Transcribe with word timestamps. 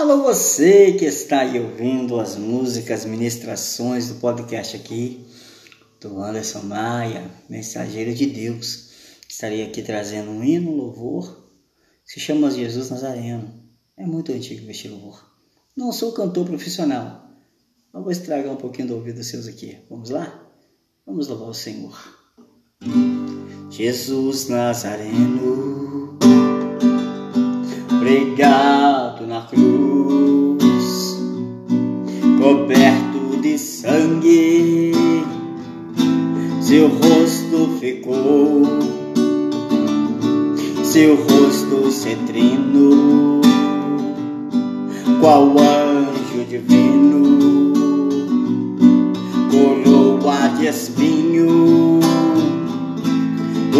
Alô, 0.00 0.22
você 0.22 0.92
que 0.92 1.04
está 1.04 1.40
aí 1.40 1.60
ouvindo 1.60 2.18
as 2.18 2.34
músicas, 2.34 3.04
ministrações 3.04 4.08
do 4.08 4.14
podcast 4.14 4.74
aqui, 4.74 5.26
do 6.00 6.18
Anderson 6.22 6.62
Maia, 6.62 7.30
mensageiro 7.50 8.14
de 8.14 8.24
Deus. 8.24 8.92
Estarei 9.28 9.62
aqui 9.62 9.82
trazendo 9.82 10.30
um 10.30 10.42
hino, 10.42 10.74
louvor, 10.74 11.52
se 12.02 12.18
chama 12.18 12.50
Jesus 12.50 12.88
Nazareno. 12.88 13.52
É 13.94 14.06
muito 14.06 14.32
antigo 14.32 14.70
este 14.70 14.88
louvor. 14.88 15.22
Não 15.76 15.92
sou 15.92 16.12
cantor 16.12 16.46
profissional, 16.46 17.28
mas 17.92 18.02
vou 18.02 18.10
estragar 18.10 18.54
um 18.54 18.56
pouquinho 18.56 18.88
do 18.88 18.94
ouvido 18.94 19.22
seus 19.22 19.46
aqui. 19.46 19.80
Vamos 19.90 20.08
lá? 20.08 20.50
Vamos 21.04 21.28
louvar 21.28 21.50
o 21.50 21.54
Senhor. 21.54 21.94
Jesus 23.68 24.48
Nazareno, 24.48 26.18
pregado 28.00 29.26
na 29.26 29.46
cruz, 29.46 29.79
sangue, 33.60 34.92
seu 36.60 36.88
rosto 36.88 37.78
ficou, 37.78 38.62
seu 40.82 41.16
rosto 41.16 41.90
cetrino, 41.92 43.40
qual 45.20 45.54
anjo 45.58 46.44
divino, 46.48 47.72
coroa 49.50 50.48
de 50.58 50.66
espinho 50.66 52.00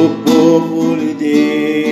o 0.00 0.08
povo 0.24 0.94
lhe 0.94 1.14
deu. 1.14 1.89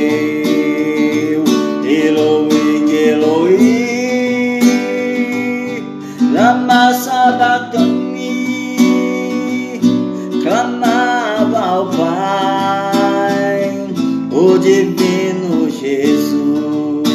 Divino 14.69 15.71
Jesus, 15.71 17.09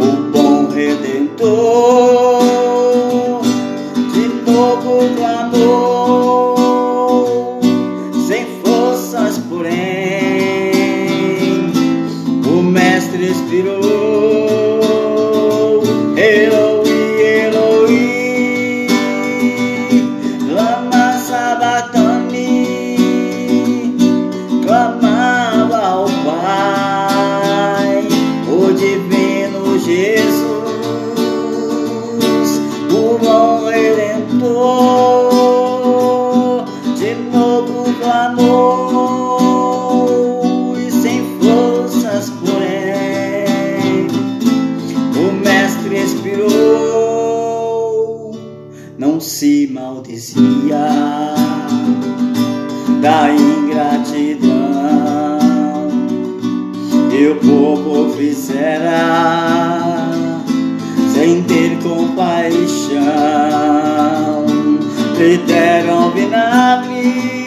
o 0.00 0.32
bom 0.32 0.66
Redentor, 0.68 1.52
de 4.14 4.26
novo 4.50 5.14
clamou 5.14 6.56
sem 8.26 8.46
forças, 8.64 9.36
porém, 9.50 9.91
sem 40.90 41.24
forças, 41.40 42.30
porém, 42.30 44.06
o 45.16 45.32
Mestre 45.44 45.96
expirou, 45.96 46.50
não 48.98 49.20
se 49.20 49.68
maldizia 49.72 51.32
da 53.00 53.30
ingratidão 53.34 54.62
que 57.10 57.26
o 57.28 57.36
povo 57.36 58.10
fizera 58.16 59.42
sem 61.12 61.42
ter 61.42 61.78
compaixão. 61.82 63.02
Lhe 65.18 65.36
deram 65.38 66.10
vinagre, 66.10 67.41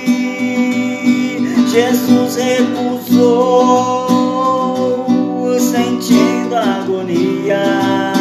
Jesus 1.75 2.37
recusou, 2.37 4.07
sentindo 5.59 6.55
a 6.55 6.77
agonia 6.77 8.13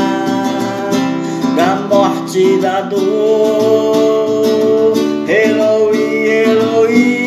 da 1.55 1.77
morte 1.89 2.59
da 2.61 2.81
dor. 2.81 4.95
Eloi, 5.29 5.97
Eloi, 6.49 7.23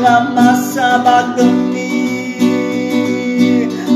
lama 0.00 0.54
sabatani, 0.54 1.88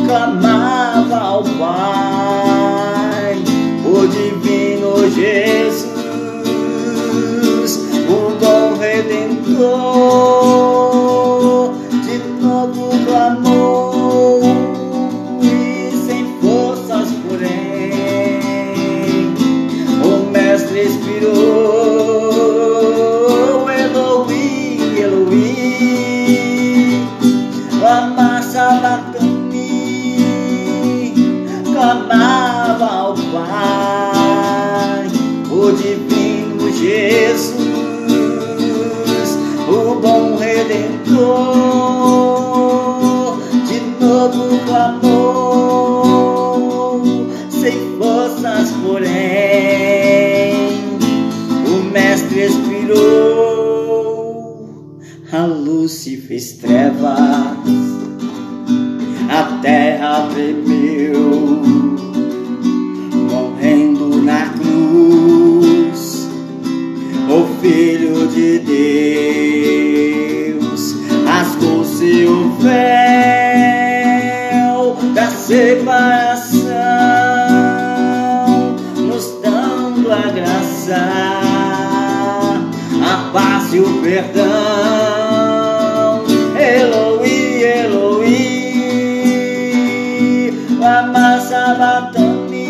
clamava 0.05 1.17
ao 1.17 1.45
Pai, 1.45 3.37
o 3.87 4.05
divino 4.09 5.09
Jesus, 5.09 5.92
De 12.07 12.19
novo 12.41 12.91
clamou 13.05 14.41
e 15.43 15.91
sem 16.07 16.23
forças, 16.41 17.09
porém, 17.29 18.01
o 20.05 20.07
Mestre 20.31 20.83
expirou. 20.83 21.33
Eloi, 23.69 24.79
Eloi, 24.97 25.49
lama 27.81 28.43
sabatani, 28.43 29.75
clamava 31.65 32.87
ao 32.87 33.15
Pai, 33.15 35.09
o 35.51 35.73
divino 35.73 36.71
Jesus, 36.73 37.72
Redentor, 40.72 41.37
de 43.66 43.78
novo 44.03 44.59
clamou, 44.65 46.10
sem 47.50 47.77
forças, 47.99 48.71
porém, 48.82 50.55
o 51.66 51.82
Mestre 51.93 52.44
expirou, 52.44 53.82
a 55.31 55.44
luz 55.44 55.93
se 55.93 56.16
trevas, 56.55 57.19
a 59.28 59.43
terra 59.61 60.27
tremeu, 60.32 60.81
separação, 75.62 76.75
nos 78.97 79.27
dando 79.41 80.11
a 80.11 80.28
graça, 80.33 80.97
a 83.00 83.31
paz 83.33 83.73
e 83.73 83.78
o 83.78 84.03
perdão. 84.03 84.43
Eloi, 86.59 87.62
Eloi, 87.62 88.43
lama 90.81 91.41
sabatani, 91.41 92.64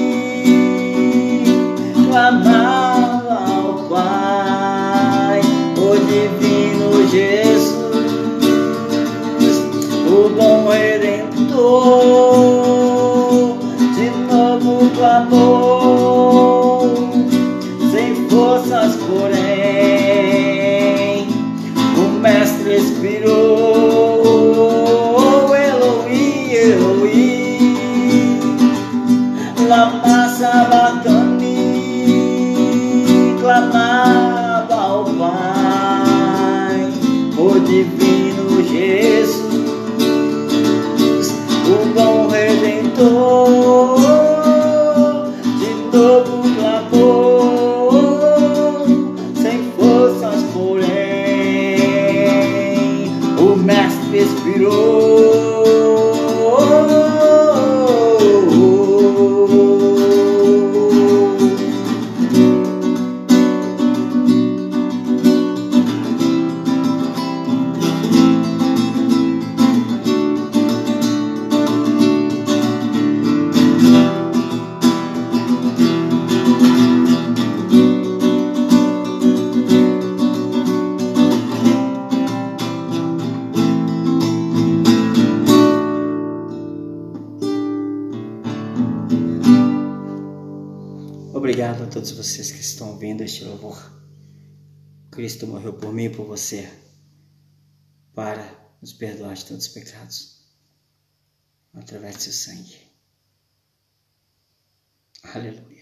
clamava 2.11 3.39
ao 3.49 3.73
Pai, 3.89 5.41
o 5.79 5.97
divino 5.97 7.09
Jesus, 7.09 7.73
o 10.07 10.29
bom 10.37 10.69
Redentor, 10.69 12.42
sabatani, 30.43 31.55
clamava 33.41 34.75
ao 34.75 35.05
Pai, 35.05 36.81
o 37.39 37.61
divino 37.61 38.61
Jesus, 38.65 39.53
o 41.65 41.95
bom 41.95 42.27
Redentor. 42.27 43.42
Obrigado 91.53 91.85
a 91.85 91.87
todos 91.87 92.13
vocês 92.13 92.51
que 92.51 92.61
estão 92.61 92.93
ouvindo 92.93 93.23
este 93.23 93.45
louvor. 93.45 93.79
Cristo 95.11 95.47
morreu 95.47 95.75
por 95.75 95.93
mim 95.93 96.05
e 96.05 96.09
por 96.09 96.25
você 96.25 96.67
para 98.15 98.75
nos 98.81 98.95
perdoar 98.95 99.35
de 99.35 99.45
todos 99.45 99.67
os 99.67 99.73
pecados 99.75 100.47
através 101.75 102.17
do 102.17 102.23
seu 102.23 102.33
sangue. 102.33 102.79
Aleluia. 105.25 105.82